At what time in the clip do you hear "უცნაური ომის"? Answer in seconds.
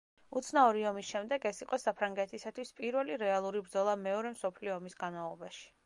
0.39-1.09